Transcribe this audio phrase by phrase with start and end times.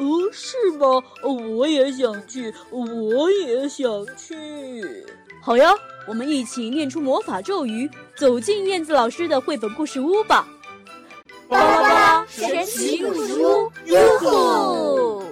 [0.00, 0.86] 哦，是吗？
[1.22, 3.86] 我也想去，我也想
[4.16, 5.06] 去。
[5.42, 5.70] 好呀，
[6.08, 10.48] 我们一起念出魔法咒语，走进燕子老师的绘本故事屋吧。
[11.48, 15.22] 巴拉巴拉神奇故事屋，哟吼！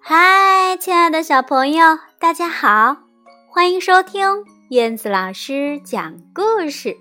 [0.00, 2.96] 嗨，亲爱的小朋友，大家好，
[3.48, 6.96] 欢迎收听燕子老师讲故事。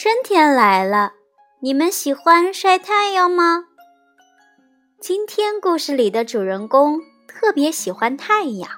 [0.00, 1.14] 春天来了，
[1.58, 3.64] 你们喜欢晒太阳吗？
[5.00, 8.70] 今天故事里的主人公特别喜欢太阳。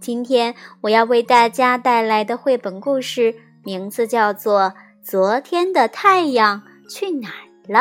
[0.00, 4.60] 今天我要为大家带来的绘本故事名字叫做
[5.02, 7.80] 《昨天的太阳去哪儿了》。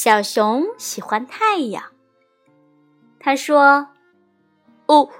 [0.00, 1.82] 小熊喜欢太阳。
[3.18, 3.88] 他说
[4.86, 5.10] ：“哦，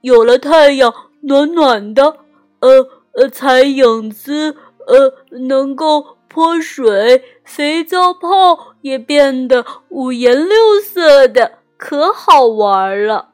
[0.00, 2.18] 有了太阳，暖暖的，
[2.58, 4.56] 呃呃，踩影子，
[4.88, 13.30] 呃，能够泼水，肥皂泡也变得五颜六色的，可好玩了。”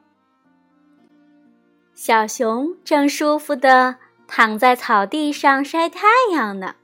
[1.97, 3.97] 小熊正舒服的
[4.29, 6.75] 躺在草地上晒太阳呢。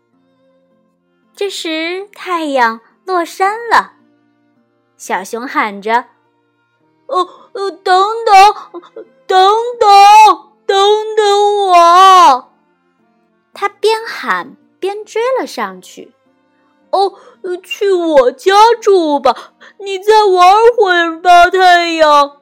[1.36, 3.96] 这时，太阳落山了，
[4.98, 6.04] 小熊喊着。
[7.06, 8.82] 哦哦，等等，
[9.26, 10.76] 等等，等
[11.16, 12.52] 等我！
[13.54, 16.12] 他边喊边追了上去。
[16.90, 17.14] 哦，
[17.62, 22.38] 去我家住吧，你再玩会儿吧，太阳。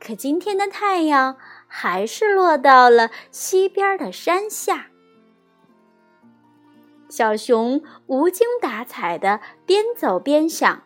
[0.00, 1.36] 可今天的太阳
[1.68, 4.86] 还是落到了西边的山下。
[7.08, 10.82] 小熊无精打采的边走边想：“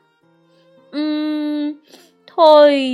[0.96, 1.78] 嗯。”
[2.26, 2.42] 太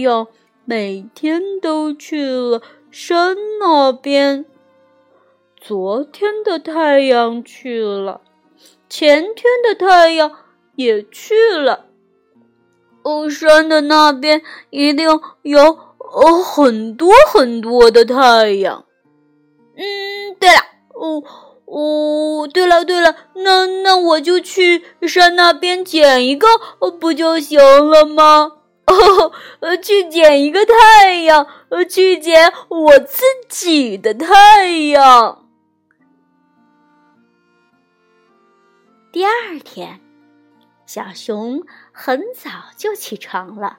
[0.00, 0.28] 阳
[0.64, 4.44] 每天都去了山那边。
[5.60, 8.20] 昨天的太阳去了，
[8.88, 10.30] 前天的太阳
[10.76, 11.86] 也去了。
[13.02, 15.08] 哦，山的那边一定
[15.42, 15.60] 有
[15.98, 18.84] 哦很多很多的太阳。
[19.74, 20.60] 嗯，对了，
[20.94, 21.22] 哦
[21.74, 26.46] 哦，对了对了，那那我就去山那边捡一个，
[27.00, 28.58] 不就行了吗？
[28.84, 29.32] 哦，
[29.82, 35.46] 去捡一个太阳，呃，去捡我自己的太阳。
[39.10, 39.98] 第二天，
[40.84, 43.78] 小熊很早就起床了，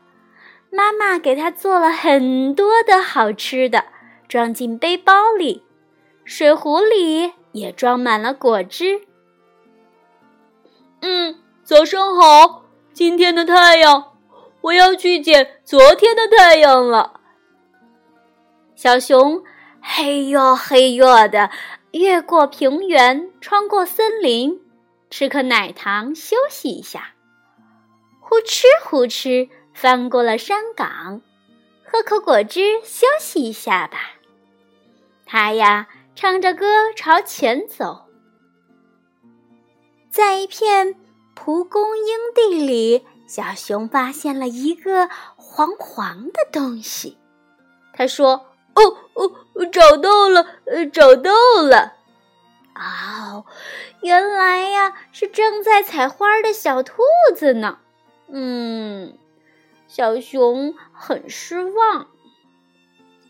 [0.72, 3.86] 妈妈给他做了很多的好吃的，
[4.28, 5.62] 装进背包里，
[6.26, 9.02] 水壶里也装满了果汁。
[11.00, 14.12] 嗯，早上好，今天的太阳。
[14.62, 17.20] 我要去捡昨天的太阳了。
[18.76, 19.44] 小熊
[19.82, 21.50] 嘿哟嘿哟的
[21.92, 24.62] 越过平原，穿过森林，
[25.10, 27.14] 吃颗奶糖休息一下。
[28.22, 31.22] 呼哧呼哧翻过了山岗，
[31.84, 34.14] 喝口果汁休息一下吧。
[35.26, 36.66] 他呀唱着歌
[36.96, 38.06] 朝前走，
[40.10, 40.96] 在一片
[41.34, 43.06] 蒲公英地里。
[43.26, 47.18] 小熊发现了一个黄黄的东西，
[47.94, 49.32] 他说：“哦哦，
[49.72, 50.46] 找到了，
[50.92, 51.32] 找到
[51.64, 51.94] 了！
[52.76, 53.46] 哦，
[54.02, 57.02] 原来呀是正在采花的小兔
[57.36, 57.80] 子呢。
[58.28, 59.18] 嗯，
[59.88, 62.08] 小熊很失望，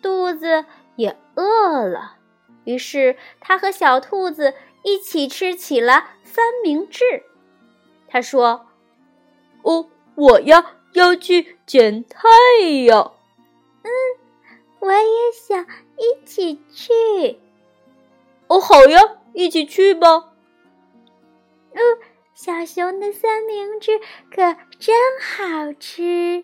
[0.01, 0.65] 肚子
[0.97, 2.17] 也饿了，
[2.65, 7.23] 于是他和小兔子一起吃起了三明治。
[8.07, 8.67] 他说。”
[9.63, 12.27] 哦，我呀要去捡太
[12.85, 13.13] 阳。
[13.83, 13.89] 嗯，
[14.79, 15.65] 我也想
[15.97, 17.39] 一起去。
[18.47, 18.99] 哦，好呀，
[19.33, 20.33] 一起去吧。
[21.71, 21.81] 嗯，
[22.35, 23.99] 小熊的三明治
[24.29, 26.43] 可真好吃。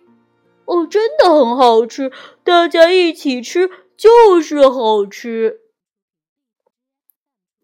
[0.64, 2.14] 哦，真的很好吃，
[2.46, 5.60] 大家一起吃就是好吃。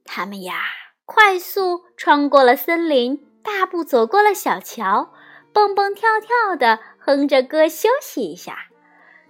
[0.05, 0.61] 他们呀，
[1.03, 5.11] 快速穿过了森林，大步走过了小桥，
[5.51, 8.67] 蹦蹦跳跳的哼着歌休息一下，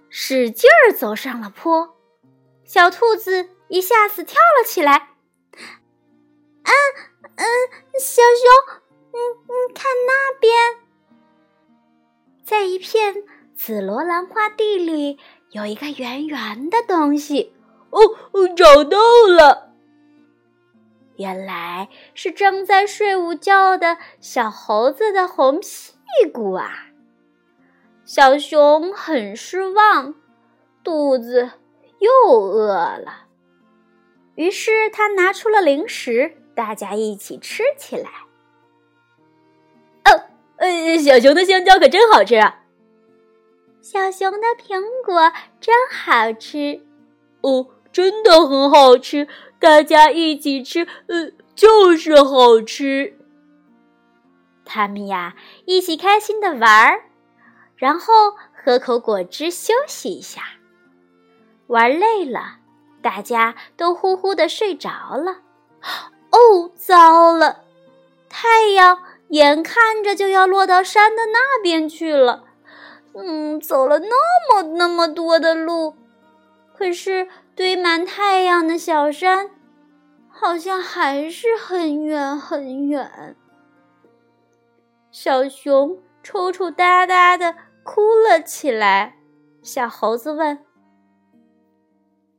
[0.08, 1.96] 使劲儿走上了坡。
[2.64, 5.10] 小兔子一下子跳了起来，
[5.52, 6.72] 嗯
[7.36, 7.46] 嗯，
[7.98, 8.80] 小熊，
[9.12, 9.18] 嗯
[9.48, 10.52] 嗯，看那边，
[12.44, 13.14] 在一片
[13.56, 15.18] 紫罗兰花地里，
[15.50, 17.54] 有一个圆圆的东西。
[17.90, 18.00] 哦，
[18.56, 18.98] 找到
[19.28, 19.65] 了！
[21.16, 26.86] 原来是正在睡午觉的小猴子的红屁股啊！
[28.04, 30.14] 小熊很失望，
[30.82, 31.50] 肚子。
[31.98, 33.24] 又饿了，
[34.34, 38.10] 于是他拿出了零食，大家一起吃起来。
[40.04, 40.28] 哦，
[40.58, 42.64] 呃，小熊的香蕉可真好吃啊！
[43.80, 46.82] 小熊的苹果真好吃，
[47.40, 49.26] 哦，真的很好吃，
[49.58, 53.18] 大家一起吃，呃，就是好吃。
[54.64, 57.04] 他们呀，一起开心的玩儿，
[57.76, 60.42] 然后喝口果汁休息一下。
[61.68, 62.58] 玩累了，
[63.02, 65.38] 大家都呼呼的睡着了。
[66.30, 67.62] 哦，糟了！
[68.28, 68.98] 太阳
[69.28, 72.44] 眼看着就要落到山的那边去了。
[73.14, 75.94] 嗯，走了那么那么多的路，
[76.76, 79.48] 可是堆满太阳的小山，
[80.28, 83.34] 好像还是很远很远。
[85.10, 89.16] 小熊抽抽搭搭的哭了起来。
[89.62, 90.58] 小猴子问。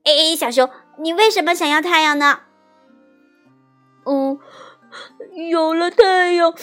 [0.03, 0.69] 哎，小熊，
[0.99, 2.41] 你为什么想要太阳呢？
[4.05, 4.39] 嗯，
[5.49, 6.53] 有了太阳，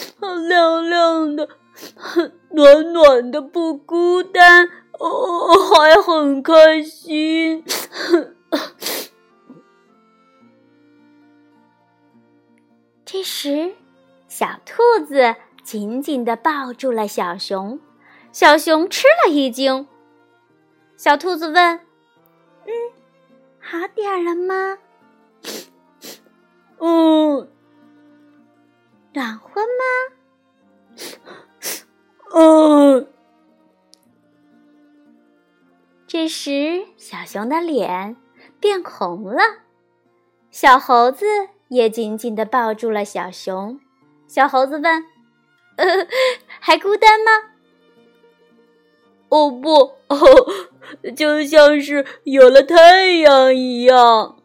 [0.48, 1.48] 亮亮的，
[2.52, 4.68] 暖暖的，不孤单，
[5.00, 7.64] 哦，还很开心。
[13.04, 13.74] 这时，
[14.28, 17.78] 小兔子紧紧的抱住了小熊，
[18.32, 19.86] 小熊吃了一惊。
[20.96, 21.80] 小兔子问
[22.66, 22.72] ：“嗯？”
[23.60, 24.78] 好点了吗？
[26.78, 27.48] 嗯，
[29.12, 29.68] 暖和吗？
[32.34, 33.06] 嗯。
[36.06, 38.16] 这时，小熊的脸
[38.64, 39.42] 变红了，
[40.50, 41.26] 小猴子
[41.68, 43.78] 也紧紧的抱住了小熊。
[44.26, 45.04] 小猴子问
[45.76, 46.08] ：“呃，
[46.60, 47.50] 还孤单吗？”
[49.28, 50.16] 哦不，哦，
[51.14, 54.38] 就像是有了太阳一样。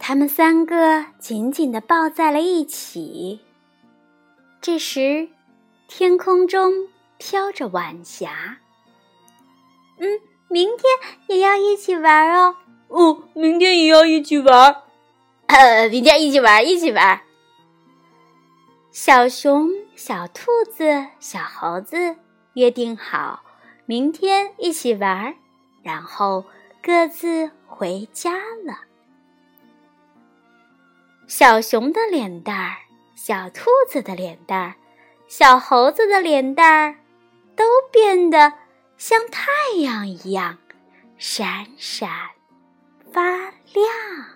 [0.00, 3.38] 他们三个紧紧的抱在了一起。
[4.60, 5.28] 这时，
[5.86, 6.88] 天空中
[7.18, 8.58] 飘着晚霞。
[9.98, 10.84] 嗯，明天
[11.28, 12.56] 也要一起玩哦。
[12.88, 14.82] 哦，明天也要一起玩。
[15.46, 17.20] 呃，明天一起玩，一起玩。
[18.90, 22.16] 小熊、小兔子、小猴子
[22.54, 23.42] 约定好，
[23.84, 25.34] 明天一起玩，
[25.82, 26.44] 然后
[26.82, 28.32] 各自回家
[28.64, 28.80] 了。
[31.26, 32.76] 小熊的脸蛋儿、
[33.14, 34.74] 小兔子的脸蛋儿、
[35.26, 36.96] 小猴子的脸蛋儿，
[37.54, 38.52] 都变得
[38.98, 39.50] 像太
[39.82, 40.58] 阳一样
[41.18, 42.08] 闪闪
[43.12, 44.35] 发亮。